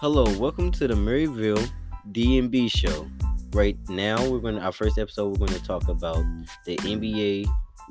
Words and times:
Hello, 0.00 0.24
welcome 0.38 0.70
to 0.70 0.86
the 0.86 0.94
Maryville 0.94 1.68
D&B 2.12 2.68
show. 2.68 3.10
Right 3.50 3.76
now, 3.88 4.24
we're 4.30 4.38
going 4.38 4.54
to 4.54 4.60
our 4.60 4.70
first 4.70 4.96
episode. 4.96 5.30
We're 5.30 5.48
going 5.48 5.58
to 5.58 5.66
talk 5.66 5.88
about 5.88 6.24
the 6.64 6.76
NBA 6.76 7.48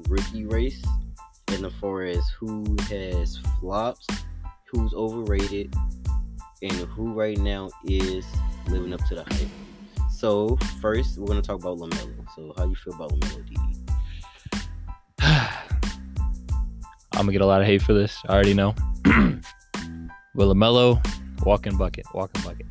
rookie 0.07 0.45
race, 0.45 0.81
and 1.49 1.65
as 1.65 1.73
far 1.81 2.03
as 2.03 2.25
who 2.39 2.77
has 2.89 3.39
flops, 3.59 4.07
who's 4.71 4.93
overrated, 4.93 5.75
and 6.61 6.71
who 6.71 7.11
right 7.11 7.37
now 7.39 7.69
is 7.83 8.25
living 8.69 8.93
up 8.93 9.05
to 9.09 9.15
the 9.15 9.25
hype. 9.25 9.49
So 10.09 10.55
first, 10.79 11.17
we're 11.17 11.27
going 11.27 11.41
to 11.41 11.45
talk 11.45 11.59
about 11.59 11.77
Lamelo. 11.77 12.25
So 12.37 12.53
how 12.55 12.69
you 12.69 12.75
feel 12.75 12.93
about 12.93 13.11
Lamelo, 13.19 13.45
DD? 13.49 13.75
I'm 17.11 17.25
gonna 17.25 17.33
get 17.33 17.41
a 17.41 17.45
lot 17.45 17.59
of 17.59 17.67
hate 17.67 17.81
for 17.81 17.93
this. 17.93 18.17
I 18.29 18.33
already 18.33 18.53
know. 18.53 18.73
Will 20.35 20.55
Lamelo, 20.55 21.03
walking 21.45 21.77
bucket, 21.77 22.05
walking 22.13 22.41
bucket. 22.43 22.65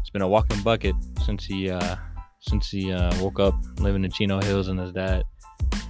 It's 0.00 0.10
been 0.10 0.22
a 0.22 0.28
walking 0.28 0.60
bucket 0.62 0.94
since 1.24 1.44
he 1.44 1.70
uh 1.70 1.96
since 2.40 2.70
he 2.70 2.92
uh, 2.92 3.12
woke 3.22 3.38
up 3.38 3.54
living 3.78 4.04
in 4.04 4.10
Chino 4.10 4.40
Hills 4.40 4.68
and 4.68 4.78
his 4.78 4.92
dad, 4.92 5.22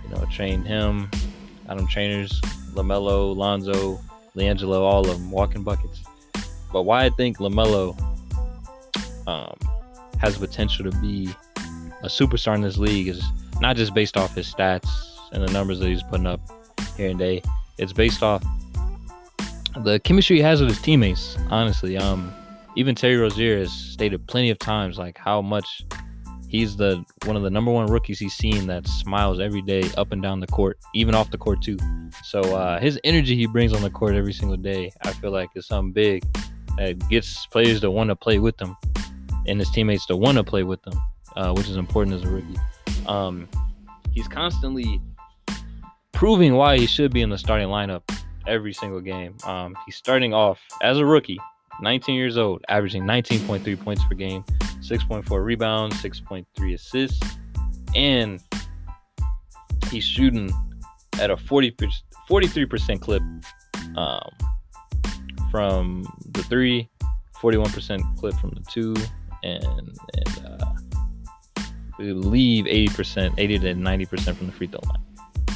you 0.05 0.10
know, 0.10 0.24
trained 0.30 0.66
him, 0.66 1.10
Adam 1.68 1.86
trainers, 1.86 2.41
Lamelo, 2.74 3.34
Lonzo, 3.34 3.98
LiAngelo, 4.36 4.80
all 4.80 5.00
of 5.00 5.18
them 5.18 5.30
walking 5.30 5.62
buckets. 5.62 6.02
But 6.70 6.82
why 6.82 7.05
I 7.06 7.10
think 7.10 7.38
Lamelo 7.38 7.98
um, 9.27 9.56
has 10.19 10.36
potential 10.36 10.91
to 10.91 10.96
be 10.98 11.34
a 12.02 12.06
superstar 12.06 12.55
in 12.55 12.60
this 12.60 12.77
league 12.77 13.08
is 13.08 13.22
not 13.60 13.77
just 13.77 13.94
based 13.94 14.16
off 14.16 14.34
his 14.34 14.52
stats 14.52 14.88
and 15.33 15.42
the 15.42 15.52
numbers 15.52 15.78
that 15.78 15.88
he's 15.88 16.02
putting 16.02 16.27
up 16.27 16.41
here 16.96 17.10
and 17.10 17.19
day. 17.19 17.42
It's 17.78 17.92
based 17.92 18.22
off 18.22 18.44
the 19.81 20.01
chemistry 20.01 20.37
he 20.37 20.42
has 20.42 20.61
with 20.61 20.70
his 20.70 20.81
teammates. 20.81 21.37
Honestly, 21.51 21.97
um, 21.97 22.33
even 22.77 22.95
Terry 22.95 23.17
Rozier 23.17 23.59
has 23.59 23.73
stated 23.73 24.27
plenty 24.27 24.51
of 24.51 24.59
times 24.59 24.98
like 24.98 25.19
how 25.19 25.42
much 25.42 25.83
he's 26.48 26.77
the 26.77 27.05
one 27.25 27.37
of 27.37 27.42
the 27.42 27.51
number 27.51 27.70
one 27.70 27.87
rookies 27.87 28.19
he's 28.19 28.34
seen 28.34 28.67
that 28.67 28.87
smiles 28.87 29.41
every 29.41 29.62
day 29.62 29.91
up 29.97 30.12
and 30.12 30.23
down 30.23 30.41
the 30.41 30.47
court, 30.47 30.78
even 30.95 31.15
off 31.15 31.31
the 31.31 31.39
court 31.39 31.62
too. 31.62 31.78
So 32.25 32.41
uh, 32.41 32.78
his 32.78 33.00
energy 33.05 33.37
he 33.37 33.47
brings 33.47 33.73
on 33.73 33.83
the 33.83 33.91
court 33.91 34.15
every 34.15 34.33
single 34.33 34.56
day, 34.56 34.93
I 35.03 35.12
feel 35.12 35.31
like 35.31 35.50
is 35.55 35.67
something 35.67 35.93
big 35.93 36.25
that 36.77 37.09
gets 37.09 37.47
players 37.47 37.81
to 37.81 37.91
want 37.91 38.09
to 38.09 38.17
play 38.17 38.39
with 38.39 38.56
them 38.59 38.77
and 39.47 39.59
his 39.59 39.70
teammates 39.70 40.06
to 40.06 40.17
want 40.17 40.39
to 40.39 40.45
play 40.45 40.62
with 40.62 40.83
them, 40.83 40.95
uh, 41.37 41.53
which 41.53 41.69
is 41.69 41.77
important 41.77 42.17
as 42.17 42.23
a 42.23 42.28
rookie. 42.28 42.56
Um, 43.06 43.48
he's 44.12 44.28
constantly 44.28 45.00
proving 46.12 46.55
why 46.55 46.78
he 46.78 46.87
should 46.87 47.12
be 47.12 47.23
in 47.23 47.31
the 47.31 47.39
starting 47.39 47.69
lineup 47.69 48.03
every 48.46 48.72
single 48.72 49.00
game. 49.00 49.36
Um, 49.44 49.76
he's 49.86 49.96
starting 49.96 50.34
off 50.34 50.60
as 50.82 50.98
a 50.98 51.04
rookie, 51.04 51.38
19 51.80 52.14
years 52.14 52.36
old, 52.36 52.64
averaging 52.68 53.04
19.3 53.04 53.82
points 53.82 54.02
per 54.04 54.14
game, 54.14 54.44
6.4 54.80 55.44
rebounds, 55.44 55.96
6.3 56.02 56.74
assists, 56.74 57.20
and 57.94 58.42
he's 59.90 60.04
shooting 60.04 60.50
at 61.20 61.30
a 61.30 61.36
40 61.36 61.76
43% 62.28 63.00
clip 63.00 63.22
um, 63.96 64.30
from 65.50 66.06
the 66.30 66.42
three, 66.44 66.88
41% 67.36 68.18
clip 68.18 68.34
from 68.36 68.50
the 68.50 68.62
two, 68.70 68.94
and, 69.42 69.64
and 70.14 70.46
uh, 70.46 70.72
believe 71.98 72.64
80%, 72.64 73.34
80 73.38 73.58
to 73.58 73.74
90% 73.74 74.36
from 74.36 74.46
the 74.46 74.52
free 74.52 74.66
throw 74.66 74.80
line. 74.88 75.02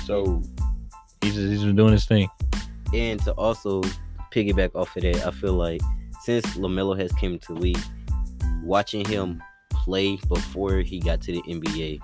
So 0.05 0.43
he's 1.23 1.35
he's 1.35 1.65
been 1.65 1.77
doing 1.77 1.93
his 1.93 2.05
thing. 2.05 2.29
And 2.97 3.23
to 3.25 3.33
also 3.33 3.83
piggyback 4.33 4.75
off 4.75 4.97
of 4.97 5.03
that, 5.03 5.27
I 5.27 5.31
feel 5.31 5.53
like 5.53 5.83
since 6.23 6.47
Lamelo 6.57 6.99
has 6.99 7.13
came 7.13 7.39
to 7.39 7.53
the 7.53 7.61
league, 7.61 7.79
watching 8.63 9.05
him 9.05 9.43
play 9.71 10.17
before 10.29 10.79
he 10.79 10.99
got 10.99 11.21
to 11.23 11.33
the 11.33 11.43
NBA, 11.43 12.01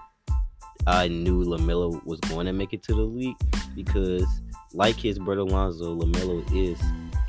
I 0.87 1.09
knew 1.09 1.44
Lamelo 1.44 2.05
was 2.05 2.21
going 2.21 2.44
to 2.44 2.53
make 2.53 2.75
it 2.75 2.83
to 2.84 2.94
the 2.94 3.03
league 3.03 3.37
because, 3.75 4.27
like 4.75 4.97
his 4.97 5.19
brother 5.19 5.44
Lonzo, 5.44 5.99
Lamelo 5.99 6.44
is 6.55 6.78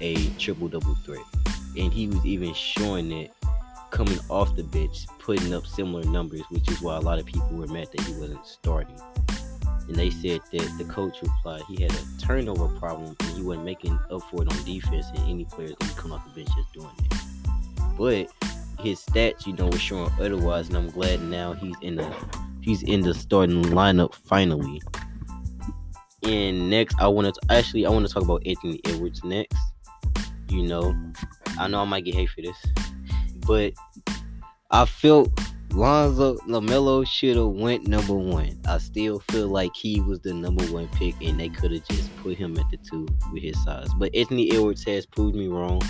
a 0.02 0.28
triple 0.38 0.68
double 0.68 0.96
threat, 0.96 1.24
and 1.78 1.94
he 1.94 2.08
was 2.08 2.26
even 2.26 2.54
showing 2.54 3.14
it 3.14 3.32
coming 3.92 4.20
off 4.30 4.58
the 4.58 4.64
bench, 4.64 5.08
putting 5.20 5.54
up 5.54 5.66
similar 5.66 6.04
numbers, 6.04 6.42
which 6.50 6.70
is 6.70 6.82
why 6.82 6.98
a 6.98 7.00
lot 7.00 7.18
of 7.18 7.26
people 7.26 7.48
were 7.52 7.68
mad 7.68 7.88
that 7.96 8.02
he 8.02 8.14
wasn't 8.16 8.46
starting. 8.46 9.00
And 9.88 9.96
they 9.96 10.10
said 10.10 10.42
that 10.52 10.76
the 10.78 10.86
coach 10.86 11.22
replied 11.22 11.62
he 11.68 11.82
had 11.82 11.92
a 11.92 12.22
turnover 12.22 12.68
problem 12.80 13.16
and 13.20 13.30
he 13.32 13.42
wasn't 13.42 13.66
making 13.66 14.00
up 14.10 14.22
for 14.30 14.44
it 14.44 14.52
on 14.52 14.64
defense, 14.64 15.08
and 15.10 15.30
any 15.30 15.46
players 15.46 15.76
gonna 15.80 15.94
come 15.94 16.12
off 16.14 16.24
the 16.26 16.44
bench 16.44 16.56
just 16.56 16.74
doing 16.74 16.90
it. 17.00 17.18
But 17.98 18.28
his 18.80 19.00
stats, 19.02 19.46
you 19.46 19.54
know, 19.54 19.68
were 19.68 19.78
showing 19.78 20.10
otherwise, 20.20 20.68
and 20.68 20.78
I'm 20.78 20.90
glad 20.90 21.22
now 21.22 21.54
he's 21.54 21.76
in 21.82 21.96
the 21.96 22.14
he's 22.62 22.84
in 22.84 23.02
the 23.02 23.14
starting 23.14 23.64
lineup 23.64 24.14
finally. 24.14 24.82
And 26.24 26.70
next, 26.70 26.96
I 27.00 27.08
want 27.08 27.34
to 27.34 27.42
actually 27.54 27.86
I 27.86 27.90
want 27.90 28.08
to 28.08 28.14
talk 28.14 28.24
about 28.24 28.46
Anthony 28.46 28.80
Edwards 28.86 29.24
next. 29.24 29.58
You 30.50 30.64
know, 30.64 30.96
I 31.60 31.68
know 31.68 31.82
I 31.82 31.86
might 31.86 32.06
get 32.06 32.16
hate 32.16 32.30
for 32.30 32.42
this, 32.42 32.58
but 33.46 33.74
I 34.72 34.86
felt 34.86 35.30
Lonzo 35.74 36.36
Lamelo 36.48 37.06
should 37.06 37.36
have 37.36 37.48
went 37.48 37.88
number 37.88 38.14
one. 38.14 38.60
I 38.68 38.78
still 38.78 39.20
feel 39.32 39.48
like 39.48 39.76
he 39.76 40.02
was 40.02 40.20
the 40.20 40.32
number 40.32 40.64
one 40.66 40.88
pick, 40.90 41.16
and 41.20 41.40
they 41.40 41.50
could 41.50 41.72
have 41.72 41.88
just 41.88 42.16
put 42.18 42.38
him 42.38 42.58
at 42.60 42.70
the 42.70 42.78
two 42.78 43.08
with 43.32 43.42
his 43.42 43.62
size. 43.64 43.90
But 43.98 44.14
Anthony 44.14 44.52
Edwards 44.52 44.84
has 44.84 45.08
proved 45.08 45.36
me 45.36 45.48
wrong. 45.48 45.82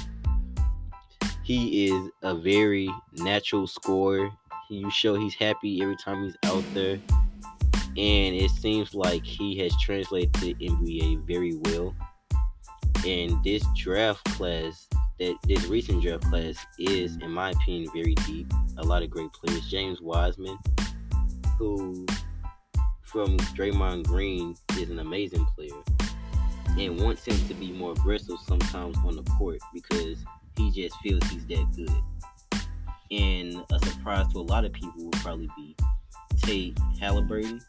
He 1.44 1.88
is 1.88 2.10
a 2.22 2.34
very 2.34 2.90
natural 3.18 3.68
scorer. 3.68 4.30
You 4.70 4.90
show 4.90 5.16
he's 5.16 5.36
happy 5.36 5.82
every 5.82 5.98
time 5.98 6.24
he's 6.24 6.38
out 6.46 6.64
there, 6.74 6.98
and 7.98 8.36
it 8.36 8.52
seems 8.52 8.96
like 8.96 9.26
he 9.26 9.58
has 9.58 9.74
translated 9.82 10.34
to 10.36 10.42
the 10.42 10.56
NBA 10.56 11.28
very 11.28 11.56
well. 11.56 11.94
And 13.06 13.44
this 13.44 13.66
draft 13.76 14.24
class 14.24 14.88
that 15.24 15.38
this 15.48 15.66
recent 15.68 16.02
draft 16.02 16.26
class 16.26 16.58
is, 16.78 17.16
in 17.18 17.32
my 17.32 17.52
opinion, 17.52 17.90
very 17.94 18.14
deep. 18.26 18.52
A 18.78 18.84
lot 18.84 19.04
of 19.04 19.10
great 19.10 19.32
players. 19.32 19.66
James 19.70 20.02
Wiseman, 20.02 20.58
who 21.58 22.06
from 23.02 23.38
Draymond 23.56 24.06
Green 24.06 24.56
is 24.78 24.90
an 24.90 25.00
amazing 25.00 25.46
player 25.56 25.82
and 26.78 27.00
wants 27.00 27.26
him 27.26 27.38
to 27.48 27.54
be 27.54 27.72
more 27.72 27.94
aggressive 27.94 28.38
sometimes 28.46 28.98
on 29.06 29.16
the 29.16 29.24
court 29.38 29.60
because 29.74 30.18
he 30.58 30.72
just 30.72 30.96
feels 30.98 31.24
he's 31.30 31.46
that 31.46 31.66
good. 31.76 32.62
And 33.12 33.64
a 33.72 33.80
surprise 33.86 34.28
to 34.34 34.40
a 34.40 34.42
lot 34.42 34.66
of 34.66 34.74
people 34.74 35.06
would 35.06 35.14
probably 35.14 35.50
be 35.56 35.76
Tate 36.44 36.76
Haliburton 37.00 37.62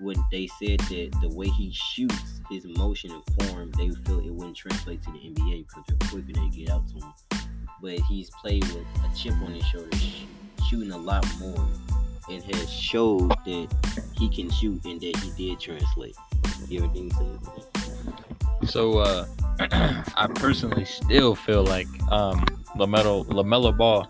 when 0.00 0.16
they 0.30 0.46
said 0.60 0.80
that 0.80 1.10
the 1.20 1.28
way 1.30 1.48
he 1.48 1.70
shoots, 1.72 2.40
his 2.50 2.64
motion 2.64 3.10
and 3.10 3.48
form, 3.48 3.70
they 3.72 3.90
feel 3.90 4.20
it 4.20 4.30
wouldn't 4.30 4.56
translate 4.56 5.02
to 5.02 5.12
the 5.12 5.18
NBA 5.18 5.66
because 5.66 5.84
they're 5.88 6.08
quicker 6.08 6.32
to 6.32 6.48
get 6.50 6.70
out 6.70 6.86
to 6.88 6.94
him. 6.94 7.12
But 7.82 7.98
he's 8.00 8.30
played 8.30 8.64
with 8.64 8.86
a 9.04 9.16
chip 9.16 9.34
on 9.42 9.52
his 9.52 9.64
shoulder, 9.66 9.96
sh- 9.96 10.24
shooting 10.68 10.92
a 10.92 10.98
lot 10.98 11.26
more, 11.38 11.66
and 12.30 12.42
has 12.54 12.70
showed 12.70 13.30
that 13.30 13.68
he 14.16 14.28
can 14.28 14.50
shoot 14.50 14.84
and 14.84 15.00
that 15.00 15.16
he 15.16 15.48
did 15.48 15.60
translate. 15.60 16.16
You 16.68 16.84
ever 16.84 16.92
think 16.92 17.12
so? 17.12 17.40
So 18.66 18.98
uh, 18.98 19.26
I 20.16 20.28
personally 20.34 20.84
still 20.84 21.34
feel 21.34 21.64
like 21.64 21.86
um, 22.10 22.44
Lamelo 22.76 23.24
Lamelo 23.26 23.76
Ball 23.76 24.08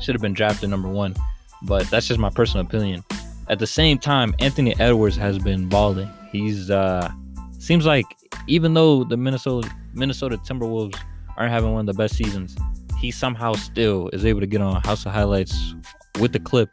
should 0.00 0.14
have 0.14 0.22
been 0.22 0.32
drafted 0.32 0.70
number 0.70 0.88
one, 0.88 1.14
but 1.62 1.88
that's 1.90 2.06
just 2.06 2.20
my 2.20 2.30
personal 2.30 2.66
opinion. 2.66 3.04
At 3.48 3.58
the 3.58 3.66
same 3.66 3.98
time, 3.98 4.34
Anthony 4.38 4.78
Edwards 4.78 5.16
has 5.16 5.38
been 5.38 5.68
balling. 5.68 6.10
He's 6.30 6.70
uh, 6.70 7.10
seems 7.58 7.84
like 7.84 8.06
even 8.46 8.74
though 8.74 9.04
the 9.04 9.16
Minnesota 9.16 9.68
Minnesota 9.92 10.36
Timberwolves 10.38 10.96
aren't 11.36 11.52
having 11.52 11.72
one 11.72 11.80
of 11.80 11.86
the 11.86 12.00
best 12.00 12.16
seasons, 12.16 12.56
he 12.98 13.10
somehow 13.10 13.54
still 13.54 14.08
is 14.12 14.24
able 14.24 14.40
to 14.40 14.46
get 14.46 14.60
on 14.60 14.80
House 14.82 15.04
of 15.06 15.12
Highlights 15.12 15.74
with 16.20 16.32
the 16.32 16.38
clip 16.38 16.70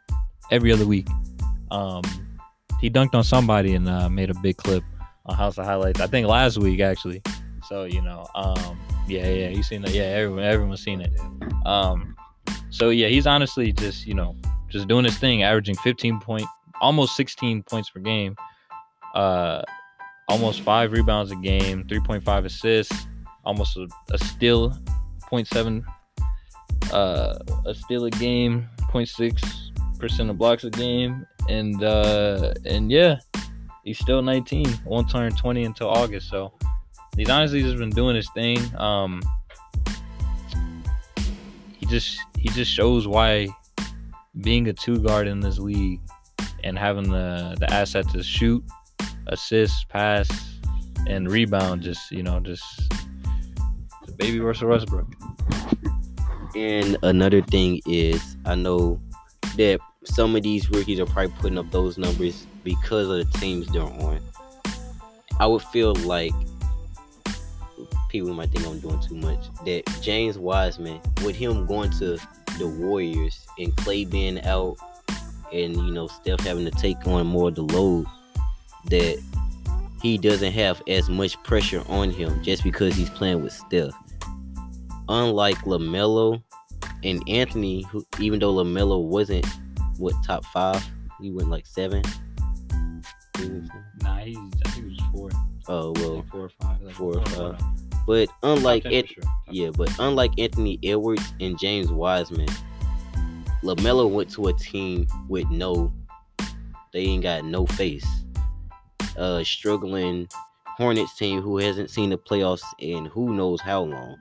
every 0.50 0.72
other 0.72 0.86
week. 0.86 1.08
Um, 1.70 2.02
he 2.80 2.88
dunked 2.90 3.14
on 3.14 3.24
somebody 3.24 3.74
and 3.74 3.88
uh, 3.88 4.08
made 4.08 4.30
a 4.30 4.34
big 4.34 4.56
clip 4.56 4.84
on 5.26 5.36
House 5.36 5.58
of 5.58 5.64
Highlights. 5.64 6.00
I 6.00 6.06
think 6.06 6.28
last 6.28 6.58
week 6.58 6.80
actually. 6.80 7.22
So 7.68 7.84
you 7.84 8.00
know, 8.00 8.26
um, 8.34 8.78
yeah, 9.06 9.28
yeah, 9.28 9.48
you 9.48 9.62
seen 9.62 9.82
that? 9.82 9.92
Yeah, 9.92 10.04
everyone, 10.04 10.44
everyone's 10.44 10.82
seen 10.82 11.00
it. 11.00 11.12
Um, 11.66 12.14
so 12.70 12.90
yeah, 12.90 13.08
he's 13.08 13.26
honestly 13.26 13.72
just 13.72 14.06
you 14.06 14.14
know 14.14 14.36
just 14.68 14.88
doing 14.88 15.04
his 15.04 15.18
thing, 15.18 15.42
averaging 15.42 15.76
15 15.76 16.20
point, 16.20 16.46
almost 16.80 17.16
16 17.16 17.62
points 17.64 17.90
per 17.90 18.00
game, 18.00 18.36
uh, 19.14 19.62
almost 20.28 20.60
five 20.60 20.92
rebounds 20.92 21.32
a 21.32 21.36
game, 21.36 21.84
3.5 21.84 22.44
assists, 22.44 23.06
almost 23.44 23.76
a, 23.76 23.88
a 24.12 24.18
steal, 24.18 24.70
0.7, 25.30 25.84
uh, 26.92 27.38
a 27.66 27.74
steal 27.74 28.04
a 28.04 28.10
game, 28.10 28.68
0.6 28.92 29.68
percent 29.98 30.30
of 30.30 30.38
blocks 30.38 30.64
a 30.64 30.70
game, 30.70 31.26
and 31.48 31.82
uh, 31.82 32.54
and 32.64 32.90
yeah, 32.90 33.18
he's 33.84 33.98
still 33.98 34.22
19, 34.22 34.66
won't 34.84 35.10
turn 35.10 35.34
20 35.34 35.64
until 35.64 35.88
August. 35.88 36.30
So 36.30 36.52
he's 37.16 37.28
honestly 37.28 37.62
just 37.62 37.78
been 37.78 37.90
doing 37.90 38.16
his 38.16 38.30
thing. 38.30 38.58
Um, 38.76 39.20
he 41.76 41.86
just 41.86 42.18
he 42.36 42.48
just 42.50 42.70
shows 42.70 43.06
why 43.06 43.48
being 44.40 44.68
a 44.68 44.72
two 44.72 44.98
guard 44.98 45.26
in 45.26 45.40
this 45.40 45.58
league 45.58 46.00
and 46.64 46.78
having 46.78 47.10
the 47.10 47.56
the 47.58 47.72
asset 47.72 48.08
to 48.10 48.22
shoot, 48.22 48.64
assist, 49.26 49.88
pass, 49.88 50.28
and 51.06 51.30
rebound 51.30 51.82
just 51.82 52.10
you 52.10 52.22
know 52.22 52.40
just 52.40 52.92
baby 54.18 54.40
Russell 54.40 54.68
Westbrook. 54.68 55.06
And 56.54 56.98
another 57.02 57.40
thing 57.40 57.80
is, 57.86 58.36
I 58.44 58.56
know 58.56 59.00
that 59.56 59.78
some 60.04 60.34
of 60.34 60.42
these 60.42 60.70
rookies 60.70 60.98
are 61.00 61.06
probably 61.06 61.32
putting 61.38 61.58
up 61.58 61.70
those 61.70 61.96
numbers 61.98 62.46
because 62.64 63.08
of 63.08 63.18
the 63.18 63.38
teams 63.38 63.68
they're 63.68 63.82
on. 63.82 64.20
I 65.38 65.46
would 65.46 65.62
feel 65.62 65.94
like 65.94 66.32
people 68.08 68.34
might 68.34 68.50
think 68.50 68.66
I'm 68.66 68.80
doing 68.80 69.00
too 69.00 69.14
much. 69.14 69.46
That 69.64 69.84
James 70.02 70.36
Wiseman, 70.36 71.00
with 71.24 71.36
him 71.36 71.64
going 71.66 71.90
to 71.92 72.18
the 72.58 72.68
Warriors 72.68 73.46
and 73.58 73.74
Clay 73.76 74.04
being 74.04 74.44
out, 74.44 74.76
and 75.52 75.76
you 75.76 75.92
know 75.92 76.06
Steph 76.06 76.40
having 76.40 76.64
to 76.64 76.70
take 76.70 77.06
on 77.06 77.26
more 77.26 77.48
of 77.48 77.54
the 77.54 77.62
load, 77.62 78.06
that 78.86 79.22
he 80.02 80.18
doesn't 80.18 80.52
have 80.52 80.82
as 80.88 81.08
much 81.08 81.42
pressure 81.42 81.82
on 81.88 82.10
him 82.10 82.42
just 82.42 82.62
because 82.62 82.94
he's 82.94 83.10
playing 83.10 83.42
with 83.42 83.52
Steph. 83.52 83.92
Unlike 85.08 85.58
LaMelo 85.58 86.42
and 87.02 87.22
Anthony, 87.28 87.82
who 87.84 88.06
even 88.20 88.38
though 88.38 88.54
LaMelo 88.54 89.02
wasn't 89.02 89.46
what 89.96 90.14
top 90.24 90.44
five, 90.46 90.84
he 91.20 91.30
went 91.30 91.48
like 91.48 91.66
seven. 91.66 92.02
Nah, 94.02 94.18
he's 94.18 94.36
I 94.36 94.68
think 94.70 94.78
it 94.78 94.84
was 94.84 95.00
four. 95.12 95.30
Oh 95.68 95.92
well, 95.96 96.16
Like 96.16 96.28
four 96.28 96.40
or 96.40 96.50
five. 96.60 96.82
Like 96.82 96.94
Four 96.94 97.18
or 97.18 97.26
four 97.26 97.56
five. 97.56 97.87
But 98.08 98.30
unlike 98.42 98.84
Top 98.84 98.92
10 98.92 99.04
it, 99.04 99.08
sure. 99.10 99.24
Yeah, 99.50 99.68
but 99.68 99.94
unlike 99.98 100.32
Anthony 100.38 100.78
Edwards 100.82 101.34
and 101.40 101.58
James 101.58 101.92
Wiseman, 101.92 102.48
LaMelo 103.62 104.10
went 104.10 104.30
to 104.30 104.48
a 104.48 104.54
team 104.54 105.06
with 105.28 105.46
no, 105.50 105.92
they 106.94 107.00
ain't 107.00 107.24
got 107.24 107.44
no 107.44 107.66
face. 107.66 108.06
Uh, 109.18 109.44
struggling 109.44 110.26
Hornets 110.64 111.18
team 111.18 111.42
who 111.42 111.58
hasn't 111.58 111.90
seen 111.90 112.08
the 112.08 112.16
playoffs 112.16 112.64
in 112.78 113.04
who 113.04 113.34
knows 113.34 113.60
how 113.60 113.82
long, 113.82 114.16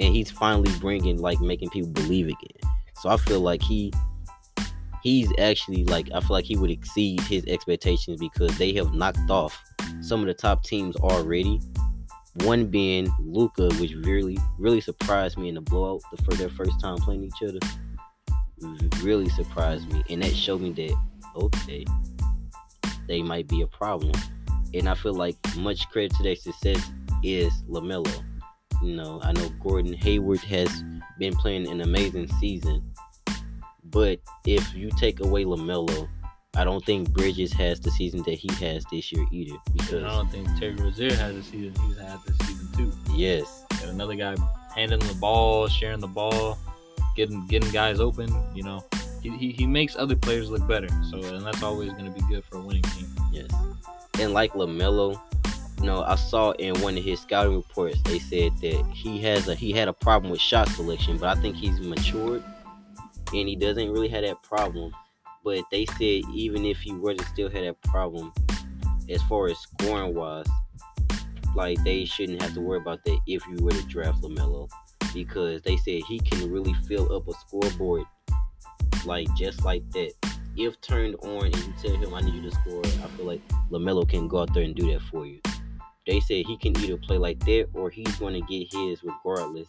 and 0.00 0.12
he's 0.12 0.32
finally 0.32 0.72
bringing 0.80 1.22
like 1.22 1.40
making 1.40 1.70
people 1.70 1.90
believe 1.90 2.26
again. 2.26 2.72
So 2.94 3.08
I 3.08 3.18
feel 3.18 3.38
like 3.38 3.62
he, 3.62 3.92
he's 5.04 5.30
actually 5.38 5.84
like 5.84 6.08
I 6.12 6.18
feel 6.18 6.30
like 6.30 6.44
he 6.46 6.56
would 6.56 6.72
exceed 6.72 7.20
his 7.20 7.44
expectations 7.46 8.18
because 8.18 8.58
they 8.58 8.72
have 8.72 8.94
knocked 8.94 9.30
off 9.30 9.56
some 10.00 10.18
of 10.22 10.26
the 10.26 10.34
top 10.34 10.64
teams 10.64 10.96
already. 10.96 11.60
One 12.36 12.66
being 12.66 13.12
Luka, 13.20 13.68
which 13.74 13.94
really 13.94 14.38
really 14.58 14.80
surprised 14.80 15.36
me 15.36 15.48
in 15.48 15.54
the 15.56 15.60
blowout 15.60 16.02
the 16.10 16.22
for 16.22 16.34
their 16.34 16.48
first 16.48 16.80
time 16.80 16.96
playing 16.96 17.24
each 17.24 17.42
other. 17.42 17.58
Really 19.02 19.28
surprised 19.30 19.92
me, 19.92 20.02
and 20.08 20.22
that 20.22 20.34
showed 20.34 20.60
me 20.60 20.72
that 20.72 20.96
okay, 21.36 21.84
they 23.06 23.22
might 23.22 23.48
be 23.48 23.62
a 23.62 23.66
problem. 23.66 24.12
And 24.74 24.88
I 24.88 24.94
feel 24.94 25.14
like 25.14 25.36
much 25.56 25.88
credit 25.90 26.14
to 26.16 26.22
their 26.22 26.36
success 26.36 26.90
is 27.22 27.52
Lamelo. 27.68 28.24
You 28.82 28.96
know, 28.96 29.20
I 29.22 29.32
know 29.32 29.48
Gordon 29.62 29.92
Hayward 29.92 30.40
has 30.40 30.82
been 31.18 31.34
playing 31.34 31.68
an 31.68 31.82
amazing 31.82 32.28
season, 32.40 32.82
but 33.84 34.20
if 34.46 34.74
you 34.74 34.90
take 34.98 35.20
away 35.20 35.44
Lamelo, 35.44 36.08
I 36.54 36.64
don't 36.64 36.84
think 36.84 37.10
Bridges 37.12 37.52
has 37.54 37.80
the 37.80 37.90
season 37.90 38.22
that 38.24 38.34
he 38.34 38.52
has 38.64 38.84
this 38.92 39.10
year 39.10 39.24
either. 39.32 39.54
And 39.54 39.76
Because 39.78 40.04
I 40.04 40.08
don't 40.08 40.30
think 40.30 40.48
Terry 40.58 40.74
Rozier 40.74 41.14
has 41.14 41.34
a 41.34 41.42
season 41.42 41.74
he's 41.86 41.98
had 41.98 42.18
this 42.26 42.36
season 42.46 42.68
too. 42.76 42.92
yes, 43.14 43.64
Got 43.70 43.88
another 43.88 44.14
guy 44.14 44.36
handling 44.74 45.06
the 45.08 45.14
ball, 45.14 45.66
sharing 45.68 46.00
the 46.00 46.08
ball, 46.08 46.58
getting 47.16 47.46
getting 47.46 47.70
guys 47.70 48.00
open. 48.00 48.28
You 48.54 48.64
know, 48.64 48.84
he, 49.22 49.30
he, 49.38 49.52
he 49.52 49.66
makes 49.66 49.96
other 49.96 50.14
players 50.14 50.50
look 50.50 50.66
better. 50.68 50.88
So 51.10 51.22
and 51.22 51.44
that's 51.44 51.62
always 51.62 51.90
going 51.92 52.04
to 52.04 52.10
be 52.10 52.20
good 52.28 52.44
for 52.44 52.58
a 52.58 52.60
winning 52.60 52.82
team. 52.82 53.08
Yes. 53.32 53.48
And 54.20 54.34
like 54.34 54.52
LaMelo, 54.52 55.18
you 55.80 55.86
know, 55.86 56.02
I 56.02 56.16
saw 56.16 56.50
in 56.52 56.78
one 56.82 56.98
of 56.98 57.04
his 57.04 57.18
scouting 57.20 57.56
reports 57.56 57.98
they 58.02 58.18
said 58.18 58.52
that 58.58 58.84
he 58.92 59.20
has 59.22 59.48
a 59.48 59.54
he 59.54 59.72
had 59.72 59.88
a 59.88 59.92
problem 59.94 60.30
with 60.30 60.40
shot 60.40 60.68
selection, 60.68 61.16
but 61.16 61.34
I 61.36 61.40
think 61.40 61.56
he's 61.56 61.80
matured 61.80 62.44
and 63.34 63.48
he 63.48 63.56
doesn't 63.56 63.90
really 63.90 64.08
have 64.08 64.22
that 64.22 64.42
problem. 64.42 64.94
But 65.44 65.64
they 65.70 65.86
said 65.86 66.22
even 66.32 66.64
if 66.64 66.80
he 66.80 66.92
were 66.92 67.14
to 67.14 67.24
still 67.24 67.50
have 67.50 67.64
that 67.64 67.82
problem, 67.82 68.32
as 69.08 69.22
far 69.24 69.48
as 69.48 69.58
scoring 69.58 70.14
wise, 70.14 70.46
like 71.54 71.82
they 71.84 72.04
shouldn't 72.04 72.40
have 72.42 72.54
to 72.54 72.60
worry 72.60 72.78
about 72.78 73.04
that 73.04 73.18
if 73.26 73.46
you 73.46 73.56
were 73.62 73.72
to 73.72 73.86
draft 73.86 74.22
LaMelo. 74.22 74.70
Because 75.12 75.60
they 75.62 75.76
said 75.76 76.02
he 76.08 76.18
can 76.20 76.50
really 76.50 76.72
fill 76.88 77.14
up 77.14 77.28
a 77.28 77.32
scoreboard 77.32 78.04
like 79.04 79.32
just 79.34 79.64
like 79.64 79.88
that 79.90 80.12
if 80.56 80.80
turned 80.80 81.16
on 81.22 81.46
and 81.46 81.56
you 81.56 81.74
tell 81.82 81.96
him 81.96 82.14
I 82.14 82.20
need 82.20 82.34
you 82.34 82.42
to 82.42 82.50
score, 82.50 82.82
I 82.84 83.08
feel 83.16 83.26
like 83.26 83.40
Lamelo 83.70 84.08
can 84.08 84.28
go 84.28 84.40
out 84.40 84.52
there 84.52 84.62
and 84.62 84.74
do 84.74 84.92
that 84.92 85.02
for 85.02 85.26
you. 85.26 85.40
They 86.06 86.20
said 86.20 86.46
he 86.46 86.56
can 86.56 86.76
either 86.78 86.96
play 86.96 87.16
like 87.16 87.38
that 87.40 87.68
or 87.74 87.88
he's 87.88 88.14
going 88.16 88.34
to 88.34 88.40
get 88.40 88.72
his 88.72 89.02
regardless, 89.02 89.68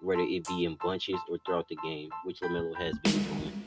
whether 0.00 0.22
it 0.22 0.46
be 0.46 0.64
in 0.64 0.76
bunches 0.82 1.18
or 1.28 1.38
throughout 1.44 1.68
the 1.68 1.76
game, 1.76 2.10
which 2.24 2.40
Lamelo 2.40 2.76
has 2.76 2.96
been 2.98 3.12
doing. 3.12 3.59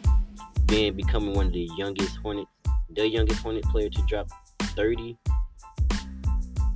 Being 0.73 0.95
becoming 0.95 1.35
one 1.35 1.45
of 1.45 1.53
the 1.53 1.69
youngest 1.77 2.17
Hornet, 2.23 2.47
the 2.89 3.07
youngest 3.07 3.41
Hornet 3.43 3.63
player 3.65 3.91
to 3.91 4.01
drop 4.07 4.27
30 4.59 5.15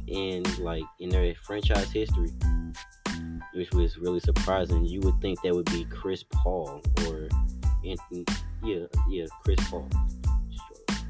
in 0.05 0.43
like 0.59 0.83
in 0.99 1.09
their 1.09 1.33
franchise 1.43 1.91
history, 1.91 2.29
which 3.55 3.71
was 3.71 3.97
really 3.97 4.19
surprising. 4.19 4.85
You 4.85 4.99
would 4.99 5.19
think 5.19 5.41
that 5.41 5.51
would 5.51 5.65
be 5.71 5.83
Chris 5.85 6.23
Paul 6.31 6.79
or 7.07 7.27
Anthony. 7.83 8.23
Yeah, 8.63 8.85
yeah, 9.09 9.25
Chris 9.43 9.57
Paul. 9.67 9.89
Sure. 10.67 11.01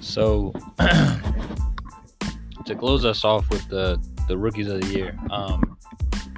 So 0.00 0.54
to 2.64 2.74
close 2.74 3.04
us 3.04 3.24
off 3.26 3.50
with 3.50 3.68
the 3.68 4.02
the 4.26 4.38
rookies 4.38 4.68
of 4.68 4.80
the 4.80 4.86
year, 4.86 5.18
um, 5.28 5.76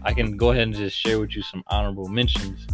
I 0.03 0.13
can 0.13 0.37
go 0.37 0.51
ahead 0.51 0.65
and 0.65 0.75
just 0.75 0.97
share 0.97 1.21
with 1.21 1.37
you 1.37 1.43
some 1.43 1.63
honorable 1.69 2.09
mentions 2.09 2.67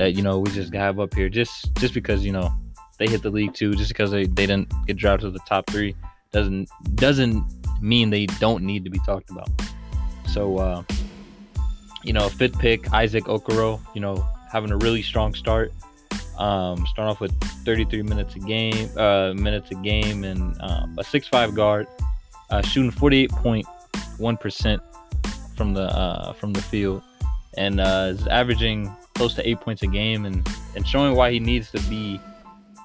that 0.00 0.14
you 0.14 0.22
know 0.22 0.38
we 0.38 0.50
just 0.50 0.72
have 0.72 0.98
up 0.98 1.12
here, 1.12 1.28
just 1.28 1.74
just 1.76 1.92
because 1.92 2.24
you 2.24 2.32
know 2.32 2.50
they 2.98 3.06
hit 3.06 3.22
the 3.22 3.30
league 3.30 3.52
too, 3.52 3.74
just 3.74 3.90
because 3.90 4.10
they, 4.10 4.24
they 4.24 4.46
didn't 4.46 4.72
get 4.86 4.96
drafted 4.96 5.28
to 5.28 5.30
the 5.30 5.44
top 5.46 5.66
three 5.66 5.94
doesn't 6.32 6.70
doesn't 6.94 7.44
mean 7.82 8.08
they 8.08 8.24
don't 8.26 8.64
need 8.64 8.82
to 8.84 8.90
be 8.90 8.98
talked 9.00 9.30
about. 9.30 9.50
So 10.26 10.56
uh, 10.56 10.82
you 12.02 12.14
know, 12.14 12.30
fifth 12.30 12.58
pick 12.58 12.90
Isaac 12.94 13.24
Okoro, 13.24 13.78
you 13.94 14.00
know, 14.00 14.26
having 14.50 14.70
a 14.70 14.78
really 14.78 15.02
strong 15.02 15.34
start. 15.34 15.70
Um, 16.38 16.86
starting 16.86 17.10
off 17.10 17.20
with 17.20 17.38
33 17.66 18.02
minutes 18.02 18.34
a 18.34 18.38
game, 18.38 18.88
uh, 18.96 19.34
minutes 19.34 19.70
a 19.72 19.74
game, 19.74 20.24
and 20.24 20.56
um, 20.62 20.96
a 20.98 21.02
6'5 21.02 21.54
guard, 21.54 21.86
uh, 22.48 22.62
shooting 22.62 22.90
48.1 22.90 24.40
percent 24.40 24.82
from 25.58 25.74
the 25.74 25.82
uh, 25.82 26.32
from 26.32 26.54
the 26.54 26.62
field, 26.62 27.02
and 27.58 27.78
uh, 27.78 28.12
is 28.14 28.26
averaging 28.28 28.90
close 29.20 29.34
to 29.34 29.46
eight 29.46 29.60
points 29.60 29.82
a 29.82 29.86
game, 29.86 30.24
and 30.24 30.48
and 30.74 30.88
showing 30.88 31.14
why 31.14 31.30
he 31.30 31.38
needs 31.38 31.70
to 31.70 31.78
be, 31.90 32.18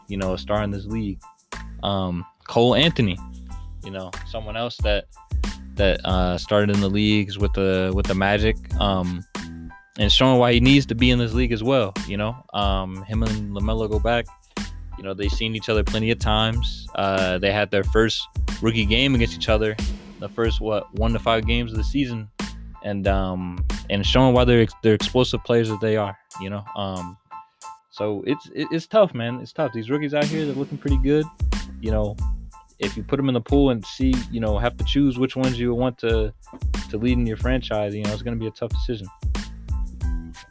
you 0.09 0.17
know, 0.17 0.33
a 0.33 0.37
star 0.37 0.63
in 0.63 0.69
this 0.69 0.85
league. 0.85 1.17
Um, 1.81 2.25
Cole 2.45 2.75
Anthony, 2.75 3.17
you 3.85 3.91
know, 3.91 4.11
someone 4.27 4.57
else 4.57 4.75
that 4.83 5.05
that 5.75 6.05
uh, 6.05 6.37
started 6.37 6.75
in 6.75 6.81
the 6.81 6.89
leagues 6.89 7.37
with 7.37 7.53
the 7.53 7.93
with 7.95 8.05
the 8.05 8.15
Magic. 8.15 8.57
Um, 8.81 9.23
and 9.97 10.11
showing 10.11 10.37
why 10.37 10.51
he 10.51 10.59
needs 10.59 10.85
to 10.87 10.93
be 10.93 11.09
in 11.09 11.19
this 11.19 11.33
league 11.33 11.53
as 11.53 11.63
well. 11.63 11.93
You 12.05 12.17
know, 12.17 12.35
um, 12.53 13.03
him 13.03 13.23
and 13.23 13.55
Lamelo 13.55 13.89
go 13.89 13.97
back. 13.97 14.25
You 14.97 15.05
know, 15.05 15.13
they've 15.13 15.31
seen 15.31 15.55
each 15.55 15.69
other 15.69 15.85
plenty 15.85 16.11
of 16.11 16.19
times. 16.19 16.85
Uh, 16.95 17.37
they 17.37 17.53
had 17.53 17.71
their 17.71 17.85
first 17.85 18.27
rookie 18.61 18.85
game 18.85 19.15
against 19.15 19.35
each 19.35 19.47
other, 19.47 19.73
the 20.19 20.27
first 20.27 20.59
what 20.59 20.93
one 20.95 21.13
to 21.13 21.19
five 21.19 21.47
games 21.47 21.71
of 21.71 21.77
the 21.77 21.83
season, 21.85 22.29
and 22.83 23.07
um, 23.07 23.65
and 23.89 24.05
showing 24.05 24.33
why 24.33 24.45
they're 24.45 24.67
they're 24.83 24.93
explosive 24.93 25.43
players 25.43 25.69
that 25.69 25.81
they 25.81 25.97
are. 25.97 26.17
You 26.41 26.49
know, 26.49 26.63
um, 26.75 27.17
so 27.91 28.23
it's 28.25 28.49
it's 28.53 28.87
tough, 28.87 29.13
man. 29.13 29.39
It's 29.41 29.53
tough. 29.53 29.73
These 29.73 29.89
rookies 29.89 30.13
out 30.13 30.25
here, 30.25 30.45
they're 30.45 30.55
looking 30.55 30.77
pretty 30.77 30.97
good. 30.97 31.25
You 31.81 31.91
know, 31.91 32.15
if 32.79 32.97
you 32.97 33.03
put 33.03 33.17
them 33.17 33.29
in 33.29 33.33
the 33.33 33.41
pool 33.41 33.69
and 33.69 33.85
see, 33.85 34.13
you 34.31 34.39
know, 34.39 34.57
have 34.57 34.77
to 34.77 34.83
choose 34.83 35.17
which 35.17 35.35
ones 35.35 35.59
you 35.59 35.73
want 35.73 35.97
to 35.99 36.33
to 36.89 36.97
lead 36.97 37.13
in 37.13 37.25
your 37.25 37.37
franchise, 37.37 37.95
you 37.95 38.03
know, 38.03 38.11
it's 38.11 38.21
going 38.21 38.37
to 38.37 38.39
be 38.39 38.47
a 38.47 38.51
tough 38.51 38.71
decision. 38.71 39.07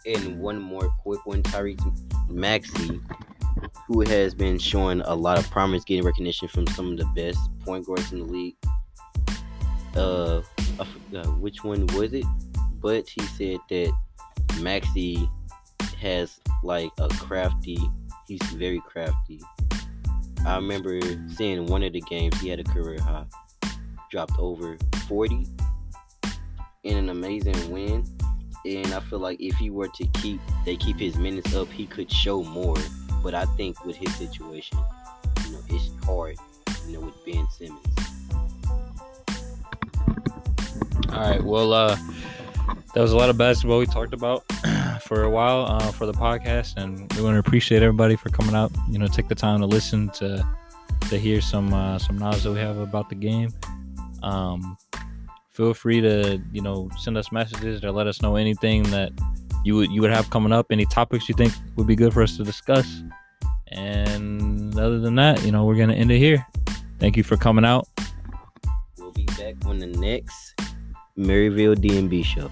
And 0.06 0.38
one 0.38 0.60
more 0.60 0.90
quick 1.02 1.24
one, 1.24 1.42
Tyreek 1.42 1.80
Maxey, 2.28 3.00
who 3.86 4.00
has 4.02 4.34
been 4.34 4.58
showing 4.58 5.00
a 5.02 5.14
lot 5.14 5.38
of 5.38 5.50
promise, 5.50 5.84
getting 5.84 6.04
recognition 6.04 6.48
from 6.48 6.66
some 6.68 6.92
of 6.92 6.98
the 6.98 7.06
best 7.14 7.38
point 7.64 7.86
guards 7.86 8.12
in 8.12 8.18
the 8.18 8.24
league. 8.24 8.56
Uh, 9.96 10.42
forgot 10.84 11.38
which 11.38 11.62
one 11.62 11.86
was 11.88 12.12
it, 12.12 12.24
but 12.84 13.08
he 13.08 13.22
said 13.22 13.56
that 13.70 13.90
Maxey 14.60 15.26
has 15.98 16.38
like 16.62 16.90
a 16.98 17.08
crafty. 17.08 17.78
He's 18.28 18.42
very 18.52 18.78
crafty. 18.86 19.40
I 20.46 20.56
remember 20.56 21.00
seeing 21.34 21.64
one 21.64 21.82
of 21.82 21.94
the 21.94 22.02
games 22.02 22.38
he 22.42 22.50
had 22.50 22.60
a 22.60 22.64
career 22.64 23.00
high, 23.00 23.24
dropped 24.10 24.38
over 24.38 24.76
40 25.08 25.46
in 26.82 26.96
an 26.98 27.08
amazing 27.08 27.70
win 27.70 28.04
and 28.66 28.92
I 28.92 29.00
feel 29.00 29.18
like 29.18 29.40
if 29.40 29.54
he 29.56 29.70
were 29.70 29.88
to 29.88 30.06
keep 30.08 30.42
they 30.66 30.76
keep 30.76 30.98
his 30.98 31.16
minutes 31.16 31.54
up, 31.54 31.68
he 31.68 31.86
could 31.86 32.12
show 32.12 32.42
more. 32.42 32.76
But 33.22 33.34
I 33.34 33.46
think 33.56 33.82
with 33.86 33.96
his 33.96 34.14
situation, 34.14 34.78
you 35.46 35.52
know, 35.52 35.60
it's 35.70 35.90
hard, 36.04 36.36
you 36.86 36.92
know, 36.92 37.00
with 37.00 37.24
Ben 37.24 37.46
Simmons. 37.50 37.94
All 41.14 41.20
right. 41.20 41.42
Well, 41.42 41.72
uh, 41.72 41.96
that 42.94 43.00
was 43.00 43.12
a 43.12 43.16
lot 43.16 43.28
of 43.28 43.36
basketball 43.36 43.78
we 43.78 43.86
talked 43.86 44.14
about 44.14 44.44
for 45.02 45.24
a 45.24 45.30
while 45.30 45.66
uh, 45.66 45.90
for 45.90 46.06
the 46.06 46.12
podcast, 46.12 46.76
and 46.76 47.12
we 47.14 47.22
want 47.22 47.34
to 47.34 47.40
appreciate 47.40 47.82
everybody 47.82 48.14
for 48.14 48.30
coming 48.30 48.54
out. 48.54 48.70
You 48.88 48.98
know, 48.98 49.08
take 49.08 49.28
the 49.28 49.34
time 49.34 49.60
to 49.60 49.66
listen 49.66 50.10
to 50.10 50.46
to 51.08 51.18
hear 51.18 51.40
some 51.40 51.74
uh, 51.74 51.98
some 51.98 52.16
knowledge 52.16 52.44
that 52.44 52.52
we 52.52 52.60
have 52.60 52.78
about 52.78 53.08
the 53.08 53.16
game. 53.16 53.50
Um, 54.22 54.76
feel 55.50 55.74
free 55.74 56.00
to 56.00 56.40
you 56.52 56.62
know 56.62 56.88
send 56.96 57.18
us 57.18 57.32
messages 57.32 57.82
or 57.84 57.90
let 57.90 58.06
us 58.06 58.22
know 58.22 58.36
anything 58.36 58.84
that 58.84 59.12
you 59.64 59.74
would 59.74 59.90
you 59.90 60.00
would 60.00 60.12
have 60.12 60.30
coming 60.30 60.52
up, 60.52 60.66
any 60.70 60.86
topics 60.86 61.28
you 61.28 61.34
think 61.34 61.52
would 61.74 61.88
be 61.88 61.96
good 61.96 62.12
for 62.12 62.22
us 62.22 62.36
to 62.36 62.44
discuss. 62.44 63.02
And 63.68 64.78
other 64.78 65.00
than 65.00 65.16
that, 65.16 65.44
you 65.44 65.50
know, 65.50 65.64
we're 65.64 65.76
gonna 65.76 65.94
end 65.94 66.12
it 66.12 66.18
here. 66.18 66.46
Thank 67.00 67.16
you 67.16 67.24
for 67.24 67.36
coming 67.36 67.64
out. 67.64 67.88
We'll 68.98 69.10
be 69.10 69.24
back 69.24 69.56
on 69.66 69.78
the 69.78 69.88
next 69.88 70.54
Maryville 71.18 71.74
DMB 71.74 72.24
show. 72.24 72.50